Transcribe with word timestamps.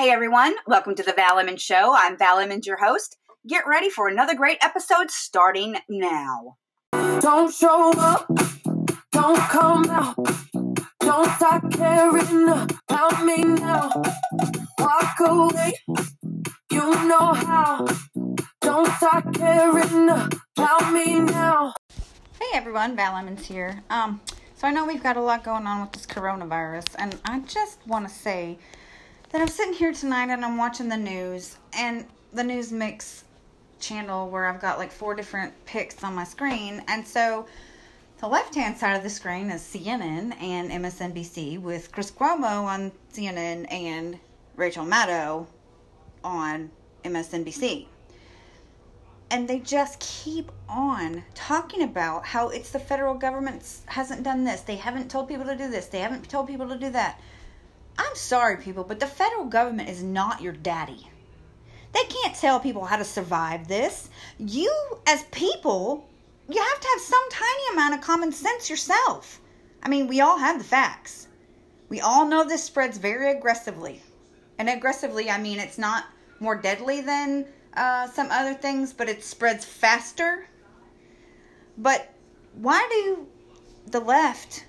Hey 0.00 0.08
everyone, 0.08 0.54
welcome 0.66 0.94
to 0.94 1.02
the 1.02 1.12
Val 1.12 1.38
Emmons 1.38 1.60
Show. 1.60 1.94
I'm 1.94 2.16
Val 2.16 2.38
Emmons, 2.38 2.66
your 2.66 2.78
host. 2.78 3.18
Get 3.46 3.66
ready 3.66 3.90
for 3.90 4.08
another 4.08 4.34
great 4.34 4.56
episode 4.62 5.10
starting 5.10 5.76
now. 5.90 6.56
Don't 7.20 7.52
show 7.52 7.92
up, 7.98 8.26
don't 9.12 9.38
come 9.38 9.90
out, 9.90 10.16
don't 11.00 11.30
start 11.32 11.70
caring 11.72 12.48
about 12.48 13.26
me 13.26 13.44
now. 13.44 13.90
Walk 14.78 15.20
away, 15.20 15.74
you 16.72 17.06
know 17.06 17.34
how. 17.34 17.86
Don't 18.62 18.90
start 18.94 19.34
caring 19.34 20.08
about 20.08 20.92
me 20.94 21.18
now. 21.18 21.74
Hey 22.40 22.48
everyone, 22.54 22.96
Val 22.96 23.18
Emmons 23.18 23.46
here. 23.46 23.82
Um, 23.90 24.22
so 24.54 24.66
I 24.66 24.70
know 24.70 24.86
we've 24.86 25.02
got 25.02 25.18
a 25.18 25.22
lot 25.22 25.44
going 25.44 25.66
on 25.66 25.82
with 25.82 25.92
this 25.92 26.06
coronavirus, 26.06 26.94
and 26.98 27.18
I 27.26 27.40
just 27.40 27.86
want 27.86 28.08
to 28.08 28.14
say 28.14 28.58
that 29.30 29.40
I'm 29.40 29.48
sitting 29.48 29.74
here 29.74 29.92
tonight 29.92 30.28
and 30.30 30.44
I'm 30.44 30.56
watching 30.56 30.88
the 30.88 30.96
news, 30.96 31.56
and 31.72 32.04
the 32.32 32.42
news 32.42 32.72
mix 32.72 33.24
channel 33.78 34.28
where 34.28 34.46
I've 34.46 34.60
got 34.60 34.78
like 34.78 34.90
four 34.90 35.14
different 35.14 35.52
picks 35.66 36.02
on 36.02 36.14
my 36.14 36.24
screen, 36.24 36.82
and 36.88 37.06
so 37.06 37.46
the 38.18 38.26
left 38.26 38.54
hand 38.54 38.76
side 38.76 38.96
of 38.96 39.02
the 39.02 39.10
screen 39.10 39.50
is 39.50 39.62
CNN 39.62 40.34
and 40.42 40.70
MSNBC 40.70 41.60
with 41.60 41.92
Chris 41.92 42.10
Cuomo 42.10 42.64
on 42.64 42.92
CNN 43.14 43.72
and 43.72 44.18
Rachel 44.56 44.84
Maddow 44.84 45.46
on 46.24 46.70
MSNBC. 47.04 47.86
And 49.30 49.46
they 49.46 49.60
just 49.60 50.00
keep 50.00 50.50
on 50.68 51.22
talking 51.34 51.82
about 51.82 52.26
how 52.26 52.48
it's 52.48 52.70
the 52.70 52.80
federal 52.80 53.14
government 53.14 53.64
hasn't 53.86 54.24
done 54.24 54.42
this. 54.42 54.62
They 54.62 54.74
haven't 54.74 55.08
told 55.08 55.28
people 55.28 55.46
to 55.46 55.56
do 55.56 55.70
this. 55.70 55.86
They 55.86 56.00
haven't 56.00 56.28
told 56.28 56.48
people 56.48 56.68
to 56.68 56.76
do 56.76 56.90
that. 56.90 57.20
I'm 58.00 58.16
sorry, 58.16 58.56
people, 58.56 58.82
but 58.82 58.98
the 58.98 59.06
federal 59.06 59.44
government 59.44 59.90
is 59.90 60.02
not 60.02 60.40
your 60.40 60.54
daddy. 60.54 61.06
They 61.92 62.04
can't 62.04 62.34
tell 62.34 62.58
people 62.58 62.86
how 62.86 62.96
to 62.96 63.04
survive 63.04 63.68
this. 63.68 64.08
You, 64.38 64.74
as 65.06 65.24
people, 65.24 66.08
you 66.48 66.62
have 66.62 66.80
to 66.80 66.88
have 66.88 67.00
some 67.00 67.30
tiny 67.30 67.74
amount 67.74 67.94
of 67.94 68.00
common 68.00 68.32
sense 68.32 68.70
yourself. 68.70 69.40
I 69.82 69.90
mean, 69.90 70.06
we 70.06 70.22
all 70.22 70.38
have 70.38 70.56
the 70.56 70.64
facts. 70.64 71.28
We 71.90 72.00
all 72.00 72.24
know 72.24 72.42
this 72.42 72.64
spreads 72.64 72.96
very 72.96 73.32
aggressively. 73.32 74.00
And 74.58 74.70
aggressively, 74.70 75.30
I 75.30 75.38
mean, 75.38 75.58
it's 75.58 75.76
not 75.76 76.06
more 76.38 76.56
deadly 76.56 77.02
than 77.02 77.44
uh, 77.74 78.08
some 78.08 78.30
other 78.30 78.54
things, 78.54 78.94
but 78.94 79.10
it 79.10 79.22
spreads 79.22 79.66
faster. 79.66 80.48
But 81.76 82.14
why 82.54 82.88
do 82.90 83.26
the 83.90 84.00
left 84.00 84.64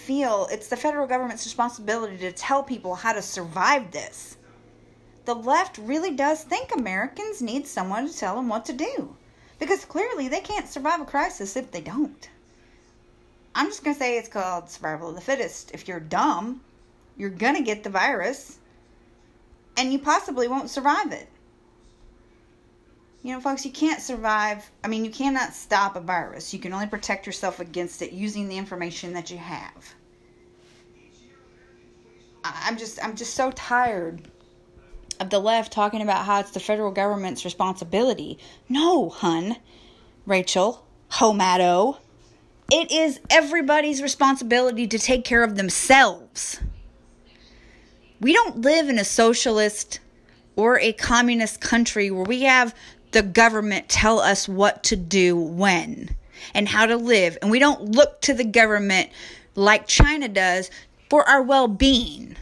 feel 0.00 0.48
it's 0.50 0.68
the 0.68 0.76
federal 0.76 1.06
government's 1.06 1.44
responsibility 1.44 2.16
to 2.18 2.32
tell 2.32 2.62
people 2.62 2.94
how 2.94 3.12
to 3.12 3.22
survive 3.22 3.90
this. 3.90 4.36
The 5.26 5.34
left 5.34 5.78
really 5.78 6.10
does 6.10 6.42
think 6.42 6.74
Americans 6.74 7.42
need 7.42 7.66
someone 7.66 8.08
to 8.08 8.16
tell 8.16 8.36
them 8.36 8.48
what 8.48 8.64
to 8.64 8.72
do. 8.72 9.16
Because 9.58 9.84
clearly 9.84 10.26
they 10.26 10.40
can't 10.40 10.68
survive 10.68 11.00
a 11.00 11.04
crisis 11.04 11.54
if 11.54 11.70
they 11.70 11.82
don't. 11.82 12.28
I'm 13.54 13.66
just 13.66 13.84
going 13.84 13.94
to 13.94 13.98
say 13.98 14.16
it's 14.16 14.28
called 14.28 14.70
survival 14.70 15.10
of 15.10 15.14
the 15.14 15.20
fittest. 15.20 15.70
If 15.72 15.86
you're 15.86 16.00
dumb, 16.00 16.62
you're 17.16 17.30
going 17.30 17.56
to 17.56 17.62
get 17.62 17.84
the 17.84 17.90
virus 17.90 18.58
and 19.76 19.92
you 19.92 19.98
possibly 19.98 20.48
won't 20.48 20.70
survive 20.70 21.12
it. 21.12 21.28
You 23.22 23.34
know, 23.34 23.40
folks, 23.40 23.66
you 23.66 23.70
can't 23.70 24.00
survive. 24.00 24.70
I 24.82 24.88
mean, 24.88 25.04
you 25.04 25.10
cannot 25.10 25.52
stop 25.52 25.94
a 25.94 26.00
virus. 26.00 26.54
You 26.54 26.58
can 26.58 26.72
only 26.72 26.86
protect 26.86 27.26
yourself 27.26 27.60
against 27.60 28.00
it 28.00 28.12
using 28.12 28.48
the 28.48 28.56
information 28.56 29.12
that 29.12 29.30
you 29.30 29.36
have. 29.36 29.94
I'm 32.42 32.78
just 32.78 33.02
I'm 33.04 33.16
just 33.16 33.34
so 33.34 33.50
tired 33.50 34.22
of 35.20 35.28
the 35.28 35.38
left 35.38 35.72
talking 35.72 36.00
about 36.00 36.24
how 36.24 36.40
it's 36.40 36.52
the 36.52 36.60
federal 36.60 36.90
government's 36.90 37.44
responsibility. 37.44 38.38
No, 38.68 39.10
hun, 39.10 39.56
Rachel, 40.24 40.86
Homato. 41.10 41.98
It 42.72 42.90
is 42.90 43.20
everybody's 43.28 44.00
responsibility 44.00 44.86
to 44.86 44.98
take 44.98 45.24
care 45.24 45.42
of 45.42 45.56
themselves. 45.56 46.60
We 48.20 48.32
don't 48.32 48.62
live 48.62 48.88
in 48.88 48.98
a 48.98 49.04
socialist 49.04 50.00
or 50.56 50.78
a 50.78 50.92
communist 50.92 51.60
country 51.60 52.10
where 52.10 52.24
we 52.24 52.42
have 52.42 52.74
the 53.12 53.22
government 53.22 53.88
tell 53.88 54.20
us 54.20 54.48
what 54.48 54.82
to 54.84 54.96
do 54.96 55.36
when 55.36 56.16
and 56.54 56.68
how 56.68 56.86
to 56.86 56.96
live. 56.96 57.36
And 57.42 57.50
we 57.50 57.58
don't 57.58 57.92
look 57.92 58.20
to 58.22 58.34
the 58.34 58.44
government 58.44 59.10
like 59.54 59.86
China 59.86 60.28
does 60.28 60.70
for 61.08 61.28
our 61.28 61.42
well 61.42 61.68
being. 61.68 62.36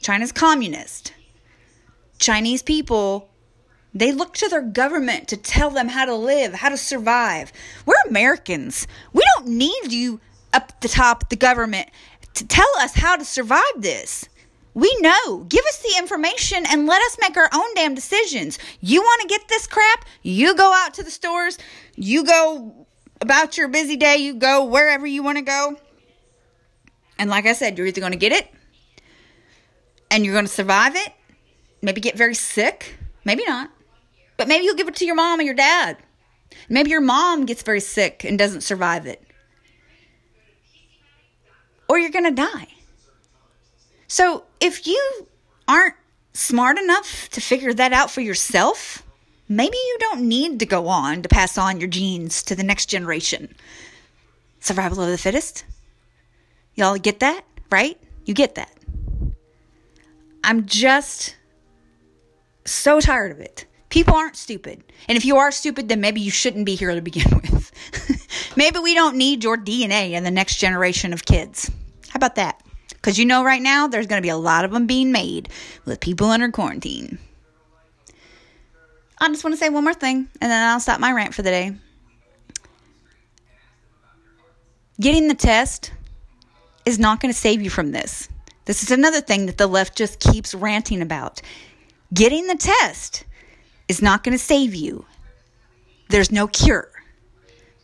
China's 0.00 0.32
communist. 0.32 1.12
Chinese 2.18 2.62
people, 2.62 3.28
they 3.92 4.12
look 4.12 4.34
to 4.34 4.48
their 4.48 4.62
government 4.62 5.28
to 5.28 5.36
tell 5.36 5.70
them 5.70 5.88
how 5.88 6.04
to 6.04 6.14
live, 6.14 6.54
how 6.54 6.68
to 6.68 6.76
survive. 6.76 7.52
We're 7.86 7.94
Americans. 8.08 8.86
We 9.12 9.22
don't 9.36 9.48
need 9.48 9.92
you 9.92 10.20
up 10.52 10.80
the 10.80 10.88
top, 10.88 11.28
the 11.28 11.36
government, 11.36 11.88
to 12.34 12.46
tell 12.46 12.68
us 12.78 12.94
how 12.94 13.16
to 13.16 13.24
survive 13.24 13.62
this. 13.76 14.28
We 14.74 14.94
know. 15.00 15.44
Give 15.44 15.64
us 15.64 15.78
the 15.78 15.98
information 15.98 16.64
and 16.70 16.86
let 16.86 17.02
us 17.02 17.16
make 17.20 17.36
our 17.36 17.50
own 17.52 17.74
damn 17.74 17.94
decisions. 17.94 18.58
You 18.80 19.02
want 19.02 19.22
to 19.22 19.28
get 19.28 19.48
this 19.48 19.66
crap? 19.66 20.04
You 20.22 20.54
go 20.54 20.72
out 20.72 20.94
to 20.94 21.02
the 21.02 21.10
stores. 21.10 21.58
You 21.96 22.24
go 22.24 22.86
about 23.20 23.58
your 23.58 23.68
busy 23.68 23.96
day. 23.96 24.16
You 24.16 24.34
go 24.34 24.64
wherever 24.64 25.06
you 25.06 25.22
want 25.22 25.38
to 25.38 25.42
go. 25.42 25.76
And 27.18 27.28
like 27.28 27.46
I 27.46 27.52
said, 27.52 27.76
you're 27.76 27.86
either 27.86 28.00
going 28.00 28.12
to 28.12 28.18
get 28.18 28.32
it 28.32 28.48
and 30.10 30.24
you're 30.24 30.34
going 30.34 30.46
to 30.46 30.52
survive 30.52 30.96
it. 30.96 31.12
Maybe 31.82 32.00
get 32.00 32.16
very 32.16 32.34
sick. 32.34 32.96
Maybe 33.24 33.44
not. 33.46 33.70
But 34.36 34.48
maybe 34.48 34.64
you'll 34.64 34.76
give 34.76 34.88
it 34.88 34.96
to 34.96 35.04
your 35.04 35.14
mom 35.14 35.40
or 35.40 35.42
your 35.42 35.54
dad. 35.54 35.98
Maybe 36.68 36.90
your 36.90 37.00
mom 37.00 37.44
gets 37.46 37.62
very 37.62 37.80
sick 37.80 38.24
and 38.24 38.38
doesn't 38.38 38.62
survive 38.62 39.06
it. 39.06 39.22
Or 41.88 41.98
you're 41.98 42.10
going 42.10 42.24
to 42.24 42.30
die. 42.30 42.68
So 44.10 44.42
if 44.58 44.88
you 44.88 45.28
aren't 45.68 45.94
smart 46.32 46.78
enough 46.78 47.28
to 47.30 47.40
figure 47.40 47.72
that 47.72 47.92
out 47.92 48.10
for 48.10 48.20
yourself, 48.20 49.06
maybe 49.48 49.76
you 49.76 49.96
don't 50.00 50.22
need 50.22 50.58
to 50.58 50.66
go 50.66 50.88
on 50.88 51.22
to 51.22 51.28
pass 51.28 51.56
on 51.56 51.78
your 51.78 51.88
genes 51.88 52.42
to 52.42 52.56
the 52.56 52.64
next 52.64 52.86
generation. 52.86 53.54
Survival 54.58 55.00
of 55.00 55.10
the 55.10 55.16
fittest? 55.16 55.64
Y'all 56.74 56.98
get 56.98 57.20
that, 57.20 57.44
right? 57.70 57.96
You 58.24 58.34
get 58.34 58.56
that. 58.56 58.72
I'm 60.42 60.66
just 60.66 61.36
so 62.64 62.98
tired 62.98 63.30
of 63.30 63.38
it. 63.38 63.64
People 63.90 64.16
aren't 64.16 64.34
stupid. 64.34 64.82
And 65.06 65.16
if 65.16 65.24
you 65.24 65.36
are 65.36 65.52
stupid, 65.52 65.88
then 65.88 66.00
maybe 66.00 66.20
you 66.20 66.32
shouldn't 66.32 66.66
be 66.66 66.74
here 66.74 66.96
to 66.96 67.00
begin 67.00 67.30
with. 67.42 67.70
maybe 68.56 68.80
we 68.80 68.92
don't 68.92 69.14
need 69.14 69.44
your 69.44 69.56
DNA 69.56 70.10
in 70.10 70.24
the 70.24 70.32
next 70.32 70.56
generation 70.56 71.12
of 71.12 71.24
kids. 71.24 71.70
How 72.08 72.16
about 72.16 72.34
that? 72.34 72.60
Because 73.00 73.18
you 73.18 73.24
know, 73.24 73.42
right 73.42 73.62
now, 73.62 73.86
there's 73.86 74.06
going 74.06 74.20
to 74.20 74.26
be 74.26 74.30
a 74.30 74.36
lot 74.36 74.64
of 74.64 74.72
them 74.72 74.86
being 74.86 75.10
made 75.10 75.48
with 75.84 76.00
people 76.00 76.28
under 76.28 76.50
quarantine. 76.50 77.18
I 79.18 79.28
just 79.28 79.44
want 79.44 79.54
to 79.54 79.58
say 79.58 79.68
one 79.68 79.84
more 79.84 79.94
thing, 79.94 80.28
and 80.40 80.50
then 80.50 80.68
I'll 80.68 80.80
stop 80.80 81.00
my 81.00 81.12
rant 81.12 81.34
for 81.34 81.42
the 81.42 81.50
day. 81.50 81.72
Getting 85.00 85.28
the 85.28 85.34
test 85.34 85.92
is 86.84 86.98
not 86.98 87.20
going 87.20 87.32
to 87.32 87.38
save 87.38 87.62
you 87.62 87.70
from 87.70 87.92
this. 87.92 88.28
This 88.66 88.82
is 88.82 88.90
another 88.90 89.20
thing 89.20 89.46
that 89.46 89.56
the 89.56 89.66
left 89.66 89.96
just 89.96 90.20
keeps 90.20 90.54
ranting 90.54 91.00
about. 91.00 91.40
Getting 92.12 92.46
the 92.46 92.56
test 92.56 93.24
is 93.88 94.02
not 94.02 94.24
going 94.24 94.36
to 94.36 94.44
save 94.44 94.74
you. 94.74 95.06
There's 96.10 96.30
no 96.30 96.46
cure. 96.46 96.90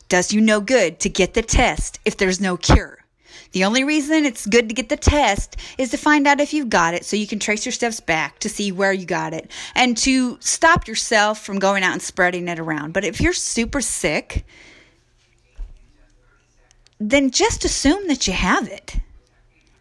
Does 0.09 0.33
you 0.33 0.41
no 0.41 0.61
good 0.61 1.01
to 1.01 1.09
get 1.09 1.35
the 1.35 1.43
test 1.43 2.01
if 2.05 2.17
there's 2.17 2.41
no 2.41 2.57
cure. 2.57 3.06
The 3.53 3.65
only 3.65 3.85
reason 3.85 4.25
it's 4.25 4.47
good 4.47 4.69
to 4.69 4.75
get 4.75 4.89
the 4.89 4.97
test 4.97 5.57
is 5.79 5.91
to 5.91 5.97
find 5.97 6.27
out 6.27 6.41
if 6.41 6.53
you've 6.53 6.69
got 6.69 6.95
it 6.95 7.05
so 7.05 7.17
you 7.17 7.27
can 7.27 7.39
trace 7.39 7.65
your 7.65 7.73
steps 7.73 8.01
back 8.01 8.39
to 8.41 8.49
see 8.49 8.73
where 8.73 8.93
you 8.93 9.07
got 9.07 9.33
it 9.33 9.51
and 9.75 9.97
to 9.99 10.39
stop 10.41 10.89
yourself 10.89 11.45
from 11.45 11.59
going 11.59 11.83
out 11.83 11.93
and 11.93 12.03
spreading 12.03 12.49
it 12.49 12.59
around. 12.59 12.93
But 12.93 13.05
if 13.05 13.21
you're 13.21 13.33
super 13.33 13.81
sick, 13.81 14.45
then 16.99 17.31
just 17.31 17.65
assume 17.65 18.09
that 18.09 18.27
you 18.27 18.33
have 18.33 18.69
it 18.69 18.97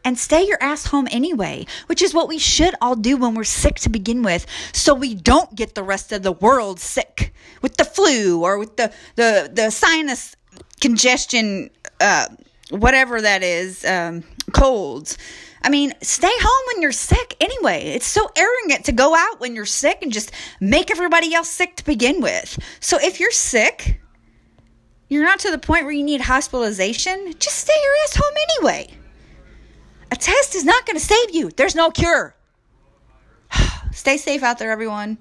and 0.05 0.19
stay 0.19 0.45
your 0.45 0.61
ass 0.61 0.85
home 0.85 1.07
anyway, 1.09 1.65
which 1.87 2.01
is 2.01 2.13
what 2.13 2.27
we 2.29 2.37
should 2.37 2.75
all 2.79 2.95
do 2.95 3.17
when 3.17 3.33
we're 3.33 3.43
sick 3.43 3.75
to 3.75 3.89
begin 3.89 4.21
with, 4.21 4.45
so 4.71 4.93
we 4.93 5.15
don't 5.15 5.55
get 5.55 5.73
the 5.73 5.83
rest 5.83 6.11
of 6.11 6.21
the 6.21 6.31
world 6.31 6.79
sick 6.79 7.33
with 7.61 7.75
the 7.77 7.83
flu 7.83 8.43
or 8.43 8.59
with 8.59 8.77
the 8.77 8.93
the 9.15 9.49
the 9.51 9.71
sinus 9.71 10.35
congestion 10.79 11.71
uh, 11.99 12.27
whatever 12.69 13.21
that 13.21 13.43
is, 13.43 13.85
um, 13.85 14.23
colds. 14.51 15.17
I 15.63 15.69
mean, 15.69 15.93
stay 16.01 16.31
home 16.31 16.67
when 16.67 16.81
you're 16.81 16.91
sick 16.91 17.35
anyway. 17.39 17.85
It's 17.95 18.05
so 18.05 18.29
arrogant 18.35 18.85
to 18.85 18.91
go 18.91 19.15
out 19.15 19.39
when 19.39 19.55
you're 19.55 19.65
sick 19.65 19.99
and 20.01 20.11
just 20.11 20.31
make 20.59 20.91
everybody 20.91 21.33
else 21.33 21.49
sick 21.49 21.75
to 21.77 21.85
begin 21.85 22.21
with. 22.21 22.59
So 22.79 22.99
if 23.01 23.19
you're 23.19 23.31
sick, 23.31 23.99
you're 25.09 25.23
not 25.23 25.39
to 25.39 25.51
the 25.51 25.57
point 25.57 25.85
where 25.85 25.93
you 25.93 26.03
need 26.03 26.21
hospitalization, 26.21 27.33
just 27.39 27.57
stay 27.57 27.73
your 27.73 27.93
ass 28.03 28.15
home 28.15 28.33
anyway. 28.59 28.93
A 30.11 30.15
test 30.15 30.55
is 30.55 30.63
not 30.65 30.85
going 30.85 30.97
to 30.97 31.03
save 31.05 31.33
you, 31.33 31.49
there's 31.51 31.75
no 31.75 31.89
cure. 31.89 32.35
stay 33.91 34.17
safe 34.17 34.43
out 34.43 34.59
there, 34.59 34.71
everyone. 34.71 35.17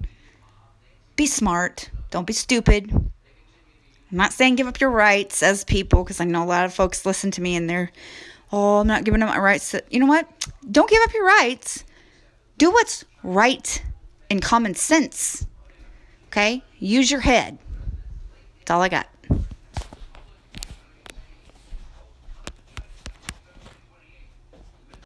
Be 1.15 1.25
smart. 1.25 1.89
Don't 2.11 2.27
be 2.27 2.33
stupid. 2.33 3.11
I'm 4.11 4.17
not 4.17 4.33
saying 4.33 4.55
give 4.55 4.67
up 4.67 4.79
your 4.79 4.91
rights 4.91 5.41
as 5.41 5.63
people 5.63 6.03
because 6.03 6.21
I 6.21 6.25
know 6.25 6.43
a 6.43 6.45
lot 6.45 6.65
of 6.65 6.73
folks 6.73 7.05
listen 7.05 7.31
to 7.31 7.41
me 7.41 7.55
and 7.55 7.69
they're, 7.69 7.91
oh, 8.51 8.79
I'm 8.79 8.87
not 8.87 9.03
giving 9.03 9.21
up 9.23 9.29
my 9.29 9.39
rights. 9.39 9.75
You 9.89 9.99
know 9.99 10.05
what? 10.05 10.29
Don't 10.69 10.89
give 10.89 11.01
up 11.03 11.13
your 11.13 11.25
rights. 11.25 11.83
Do 12.57 12.71
what's 12.71 13.03
right 13.23 13.83
and 14.29 14.41
common 14.41 14.75
sense. 14.75 15.45
Okay? 16.27 16.63
Use 16.77 17.09
your 17.09 17.21
head. 17.21 17.57
That's 18.59 18.71
all 18.71 18.81
I 18.81 18.89
got. 18.89 19.07